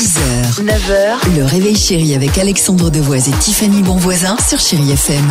6h, 0.00 0.64
9h, 0.64 1.36
le 1.36 1.44
réveil 1.44 1.76
chéri 1.76 2.14
avec 2.14 2.38
Alexandre 2.38 2.88
Devoise 2.88 3.28
et 3.28 3.32
Tiffany 3.32 3.82
Bonvoisin 3.82 4.34
sur 4.38 4.58
Chéri 4.58 4.92
FM. 4.92 5.30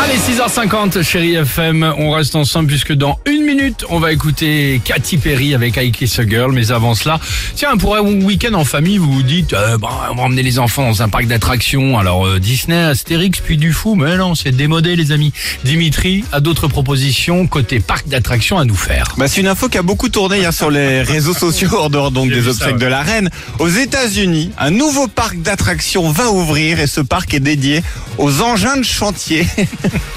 Allez, 0.00 0.14
6h50, 0.18 1.02
chérie 1.02 1.34
FM, 1.34 1.82
on 1.98 2.12
reste 2.12 2.36
ensemble 2.36 2.68
puisque 2.68 2.92
dans 2.92 3.18
une 3.26 3.35
minute, 3.46 3.84
on 3.90 4.00
va 4.00 4.12
écouter 4.12 4.80
Katy 4.84 5.18
Perry 5.18 5.54
avec 5.54 5.76
I 5.76 5.92
Kiss 5.92 6.18
a 6.18 6.26
Girl. 6.26 6.52
Mais 6.52 6.72
avant 6.72 6.94
cela, 6.94 7.20
tiens, 7.54 7.76
pour 7.76 7.96
un 7.96 8.00
week-end 8.00 8.54
en 8.54 8.64
famille, 8.64 8.98
vous 8.98 9.10
vous 9.10 9.22
dites, 9.22 9.52
euh, 9.52 9.78
bon, 9.78 9.88
on 10.10 10.14
va 10.16 10.22
emmener 10.24 10.42
les 10.42 10.58
enfants 10.58 10.82
dans 10.82 11.02
un 11.02 11.08
parc 11.08 11.26
d'attractions. 11.26 11.96
Alors, 11.96 12.26
euh, 12.26 12.40
Disney, 12.40 12.76
Astérix, 12.76 13.38
puis 13.40 13.56
du 13.56 13.72
fou. 13.72 13.94
Mais 13.94 14.16
non, 14.16 14.34
c'est 14.34 14.50
démodé, 14.50 14.96
les 14.96 15.12
amis. 15.12 15.32
Dimitri 15.64 16.24
a 16.32 16.40
d'autres 16.40 16.66
propositions 16.66 17.46
côté 17.46 17.78
parc 17.78 18.08
d'attractions 18.08 18.58
à 18.58 18.64
nous 18.64 18.74
faire. 18.74 19.14
Bah, 19.16 19.28
c'est 19.28 19.40
une 19.40 19.48
info 19.48 19.68
qui 19.68 19.78
a 19.78 19.82
beaucoup 19.82 20.08
tourné 20.08 20.38
hier 20.38 20.52
sur 20.52 20.70
les 20.70 21.02
réseaux 21.02 21.34
sociaux 21.34 21.70
hors 21.72 21.90
dehors 21.90 22.10
donc 22.10 22.30
des 22.30 22.48
obsèques 22.48 22.66
ça, 22.66 22.72
ouais. 22.72 22.78
de 22.78 22.86
la 22.86 23.02
reine. 23.02 23.30
Aux 23.60 23.68
États-Unis, 23.68 24.50
un 24.58 24.70
nouveau 24.70 25.06
parc 25.06 25.40
d'attractions 25.40 26.10
va 26.10 26.30
ouvrir 26.30 26.80
et 26.80 26.88
ce 26.88 27.00
parc 27.00 27.32
est 27.32 27.40
dédié 27.40 27.82
aux 28.18 28.40
engins 28.42 28.76
de 28.76 28.82
chantier. 28.82 29.46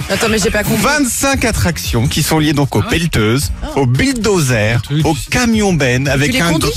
Attends, 0.09 0.29
mais 0.29 0.39
j'ai 0.39 0.49
pas 0.49 0.63
compris. 0.63 0.81
25 0.99 1.45
attractions 1.45 2.07
qui 2.07 2.23
sont 2.23 2.39
liées 2.39 2.53
donc 2.53 2.75
aux 2.75 2.81
Ah. 2.81 2.89
Pelleteuses, 3.19 3.51
aux 3.75 3.85
bulldozers, 3.85 4.81
truc. 4.81 5.05
aux 5.05 5.15
camions 5.29 5.73
bennes 5.73 6.07
avec 6.07 6.33
les 6.33 6.41
un 6.41 6.53
conduis 6.53 6.73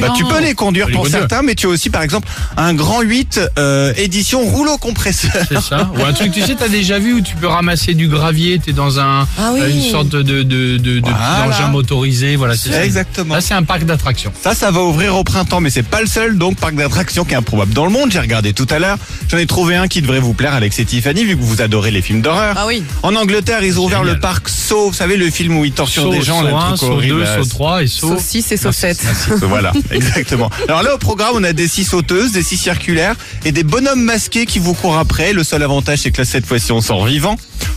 bah, 0.00 0.12
tu 0.16 0.24
peux 0.24 0.40
les 0.40 0.54
conduire 0.54 0.88
les 0.88 0.94
pour 0.94 1.06
certains, 1.06 1.42
mais 1.42 1.54
tu 1.54 1.66
as 1.66 1.70
aussi 1.70 1.90
par 1.90 2.02
exemple 2.02 2.28
un 2.56 2.74
grand 2.74 3.00
8 3.02 3.40
euh, 3.58 3.92
édition 3.96 4.40
rouleau 4.42 4.78
compresseur. 4.78 5.30
C'est 5.48 5.60
ça 5.60 5.90
Ou 5.98 6.04
un 6.04 6.12
truc, 6.12 6.32
tu 6.32 6.40
sais, 6.42 6.54
t'as 6.54 6.68
déjà 6.68 6.98
vu 6.98 7.14
où 7.14 7.20
tu 7.20 7.36
peux 7.36 7.46
ramasser 7.46 7.94
du 7.94 8.08
gravier, 8.08 8.58
t'es 8.58 8.72
dans 8.72 8.98
un, 9.00 9.26
Ah 9.38 9.50
oui. 9.54 9.60
euh, 9.62 9.70
une 9.70 9.82
sorte 9.90 10.08
de, 10.08 10.22
de, 10.22 10.42
de, 10.42 10.76
de, 10.78 11.00
petit 11.00 11.12
engin 11.46 11.68
motorisé. 11.68 12.36
Voilà, 12.36 12.56
c'est 12.56 12.70
ça. 12.70 12.84
Exactement. 12.84 13.34
Là, 13.34 13.40
c'est 13.40 13.54
un 13.54 13.62
parc 13.62 13.84
d'attractions. 13.84 14.32
Ça, 14.42 14.54
ça 14.54 14.70
va 14.70 14.80
ouvrir 14.82 15.16
au 15.16 15.24
printemps, 15.24 15.60
mais 15.60 15.70
c'est 15.70 15.82
pas 15.82 16.00
le 16.00 16.06
seul 16.06 16.38
donc 16.38 16.56
parc 16.56 16.74
d'attractions 16.74 17.24
qui 17.24 17.34
est 17.34 17.36
improbable 17.36 17.72
dans 17.74 17.84
le 17.84 17.92
monde. 17.92 18.10
J'ai 18.10 18.20
regardé 18.20 18.52
tout 18.52 18.66
à 18.70 18.78
l'heure. 18.78 18.98
J'en 19.28 19.38
ai 19.38 19.46
trouvé 19.46 19.76
un 19.76 19.88
qui 19.88 20.02
devrait 20.02 20.20
vous 20.20 20.34
plaire, 20.34 20.54
Alex 20.54 20.78
et 20.78 20.84
Tiffany, 20.84 21.24
vu 21.24 21.36
que 21.36 21.42
vous 21.42 21.60
adorez 21.62 21.90
les 21.90 22.02
films 22.02 22.22
d'horreur. 22.22 22.54
Ah 22.58 22.66
oui. 22.66 22.82
En 23.02 23.14
Angleterre, 23.16 23.62
ils 23.62 23.78
ont 23.80 23.84
ouvert 23.84 24.04
le 24.04 24.18
parc 24.18 24.48
Saw, 24.48 24.88
vous 24.88 24.94
savez 24.94 25.16
le 25.16 25.30
film 25.30 25.56
où 25.56 25.64
ils 25.64 25.72
torturent 25.72 26.04
Saut, 26.04 26.12
des 26.12 26.22
gens, 26.22 26.42
le 26.42 26.52
1, 26.52 26.58
truc 26.68 26.78
saut 26.78 26.86
horrible, 26.92 27.14
2, 27.16 27.20
là. 27.22 27.36
saut 27.42 27.48
3 27.48 27.82
et 27.82 27.86
saut... 27.86 28.08
Sauf 28.08 28.22
6 28.22 28.52
et 28.52 28.56
sauf 28.56 28.74
7. 28.74 29.02
Voilà, 29.42 29.72
exactement. 29.90 30.50
Alors 30.68 30.82
là, 30.82 30.94
au 30.94 30.98
programme, 30.98 31.32
on 31.34 31.44
a 31.44 31.52
des 31.52 31.68
scies 31.68 31.84
sauteuses, 31.84 32.32
des 32.32 32.42
scies 32.42 32.56
circulaires 32.56 33.16
et 33.44 33.52
des 33.52 33.64
bonhommes 33.64 34.02
masqués 34.02 34.46
qui 34.46 34.58
vous 34.58 34.74
courent 34.74 34.98
après. 34.98 35.32
Le 35.32 35.44
seul 35.44 35.62
avantage, 35.62 36.00
c'est 36.00 36.10
que 36.10 36.18
là, 36.18 36.24
cette 36.24 36.46
fois-ci, 36.46 36.72
on 36.72 36.80
sort 36.80 37.06
vivant. 37.06 37.36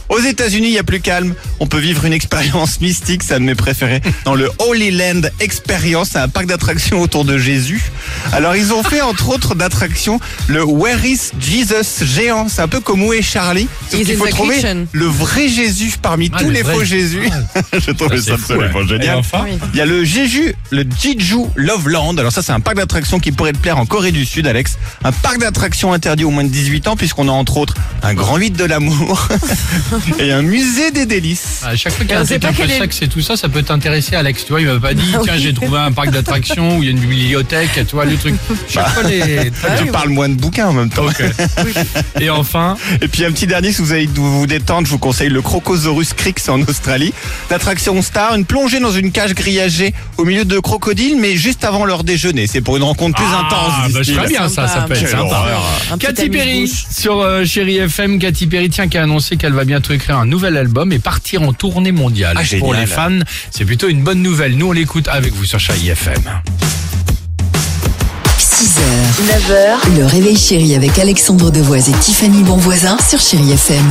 Aux 0.10 0.20
États-Unis, 0.20 0.68
il 0.68 0.74
y 0.74 0.78
a 0.80 0.84
plus 0.84 1.02
calme. 1.02 1.34
On 1.60 1.68
peut 1.68 1.80
vivre 1.80 2.06
une 2.06 2.14
expérience 2.14 2.80
mystique, 2.82 3.24
c'est 3.24 3.34
un 3.36 3.40
de 3.40 3.46
mes 3.46 3.56
préférés, 3.56 4.02
dans 4.24 4.36
le 4.36 4.50
Holy 4.60 4.92
Land 4.92 5.22
Experience, 5.40 6.10
c'est 6.14 6.20
un 6.20 6.28
parc 6.30 6.46
d'attractions 6.46 7.02
autour 7.02 7.26
de 7.26 7.38
Jésus. 7.38 7.82
Alors, 8.32 8.56
ils 8.56 8.72
ont 8.74 8.84
fait, 8.84 9.02
entre 9.02 9.30
autres 9.30 9.56
d'attractions, 9.56 10.20
le 10.48 10.64
Where 10.64 11.04
is 11.06 11.32
Jesus 11.40 12.06
géant? 12.06 12.48
C'est 12.50 12.62
un 12.62 12.68
peu 12.68 12.80
comme 12.82 13.04
où 13.04 13.14
est 13.14 13.22
Charlie? 13.22 13.68
Sauf 13.90 14.02
qu'il 14.04 14.16
faut 14.18 14.28
the 14.28 14.30
trouver 14.30 14.56
kitchen. 14.56 14.88
le 14.92 15.06
vrai 15.06 15.48
Jésus 15.48 15.94
parmi 16.02 16.30
Ah, 16.34 16.40
tous 16.40 16.46
le 16.46 16.52
les 16.52 16.62
vrai. 16.62 16.74
faux 16.76 16.84
Jésus. 16.84 17.30
Je 17.74 17.92
trouvais 17.92 18.20
Ça, 18.22 18.34
absolument 18.36 18.80
ouais. 18.80 18.88
Génial. 18.88 19.18
enfin, 19.18 19.42
Oui. 19.46 19.58
Il 19.74 19.78
y 19.78 19.82
a 19.82 19.86
le 19.86 20.04
Jeju, 20.04 20.54
le 20.72 20.84
Jeju 21.02 21.46
Loveland. 21.56 22.16
Alors 22.18 22.32
ça, 22.32 22.42
c'est 22.42 22.52
un 22.52 22.60
parc 22.60 22.78
d'attractions 22.78 23.20
qui 23.20 23.32
pourrait 23.32 23.54
te 23.54 23.58
plaire 23.58 23.78
en 23.78 23.86
Corée 23.86 24.12
du 24.12 24.26
Sud, 24.26 24.46
Alex. 24.48 24.78
Un 25.04 25.12
parc 25.12 25.40
d'attractions 25.40 25.94
interdit 25.94 26.24
aux 26.26 26.30
moins 26.32 26.44
de 26.44 26.50
18 26.50 26.88
ans, 26.88 26.96
puisqu'on 26.96 27.28
a 27.28 27.32
entre 27.32 27.58
autres 27.58 27.74
un 28.04 28.14
grand 28.14 28.38
8 28.38 28.52
de 28.52 28.66
l'amour 28.66 29.28
et 30.20 30.32
un 30.32 30.42
musée 30.42 30.92
des 30.92 31.06
délices. 31.06 31.62
à 31.66 31.76
chaque 31.76 31.94
fois 31.94 32.06
qu'il 32.06 32.14
y 32.14 32.18
a 32.18 32.20
on 32.20 32.24
un 32.24 32.26
truc 32.26 32.44
un 32.46 32.54
peu 32.54 32.68
sexe 32.68 33.02
et 33.02 33.08
tout 33.08 33.22
ça, 33.22 33.36
ça 33.38 33.50
peut 33.50 33.64
t'intéresser, 33.64 34.16
Alex. 34.16 34.46
Tu 34.46 34.52
vois, 34.52 34.62
il 34.62 34.68
m'a 34.68 34.80
pas 34.80 34.94
dit, 34.94 35.12
Ah 35.16 35.20
tiens, 35.24 35.38
j'ai 35.38 35.54
trouvé 35.54 35.78
un 35.80 35.92
parc 35.92 36.12
d'attractions 36.12 36.78
où 36.78 36.84
il 36.84 36.86
y 36.86 36.88
a 36.90 36.92
une 36.92 37.00
bibliothèque, 37.00 37.72
tu 37.88 37.96
vois, 37.96 38.06
le 38.06 38.16
truc. 38.18 38.36
Chaque 38.68 38.90
fois, 38.90 39.04
les... 39.04 39.52
Ah 39.68 39.78
Tu 39.78 39.86
parles 39.92 40.10
moins 40.10 40.30
de 40.30 40.36
bouquins 40.36 40.68
en 40.68 40.74
même 40.74 40.90
temps. 40.90 41.06
Et 42.20 42.30
enfin, 42.30 42.78
Et 43.02 43.08
puis 43.08 43.26
un 43.26 43.32
petit 43.32 43.48
dernier, 43.48 43.72
si 43.72 43.82
vous 43.82 43.92
avez 43.92 44.08
de 44.08 44.20
vous 44.20 44.48
détendre, 44.48 44.86
je 44.88 44.92
vous 44.92 44.98
conseille 45.00 45.30
le 45.30 45.42
Crocosaurus 45.42 46.14
Creek, 46.16 46.40
c'est 46.40 46.52
en 46.52 46.62
Australie. 46.62 47.14
L'attraction 47.50 48.02
star, 48.02 48.36
une 48.36 48.46
plongée 48.46 48.80
dans 48.80 48.92
une 48.92 49.12
cage 49.12 49.34
grillagée 49.34 49.94
au 50.18 50.26
milieu 50.26 50.46
de 50.46 50.60
crocodiles, 50.60 51.18
mais 51.20 51.36
juste 51.36 51.64
avant 51.64 51.86
leur 51.86 52.04
déjeuner. 52.04 52.48
C'est 52.48 52.62
pour 52.62 52.78
une 52.78 52.84
rencontre 52.84 53.16
plus 53.16 53.26
Ah, 53.30 53.46
intense. 53.46 53.94
bah, 53.94 54.02
je 54.02 54.04
disent-ils. 54.04 54.16
ferais 54.16 54.28
bien 54.28 54.50
ça, 54.50 54.68
ça 54.68 54.82
peut 54.82 54.94
être 54.94 55.08
sympa. 55.10 55.46
Katy 56.00 56.30
Perry 56.30 56.68
sur 56.68 57.20
euh, 57.22 57.46
Chéri 57.46 57.78
FM. 57.78 58.20
Katy 58.20 58.48
Perry, 58.48 58.70
tiens, 58.70 58.88
qui 58.88 58.98
a 58.98 59.04
annoncé 59.04 59.38
qu'elle 59.38 59.54
va 59.54 59.66
bientôt 59.66 59.85
écrire 59.94 60.18
un 60.18 60.26
nouvel 60.26 60.58
album 60.58 60.92
et 60.92 61.00
partir 61.00 61.42
en 61.42 61.54
tournée 61.54 61.92
mondiale. 61.92 62.38
Ah, 62.40 62.58
Pour 62.60 62.74
les 62.74 62.86
fans, 62.86 63.20
c'est 63.52 63.66
plutôt 63.66 63.88
une 63.88 64.04
bonne 64.04 64.22
nouvelle. 64.22 64.58
Nous, 64.58 64.68
on 64.68 64.72
l'écoute 64.72 65.08
avec 65.08 65.34
vous 65.34 65.46
sur 65.46 65.60
Chéri 65.60 65.90
FM. 65.90 66.24
6h, 68.40 68.80
9h, 69.50 69.98
le 69.98 70.06
réveil 70.06 70.38
chéri 70.38 70.76
avec 70.76 70.98
Alexandre 71.00 71.52
Devoise 71.52 71.90
et 71.90 71.94
Tiffany 71.94 72.44
Bonvoisin 72.44 72.98
sur 73.08 73.20
Chéri 73.20 73.52
FM. 73.52 73.84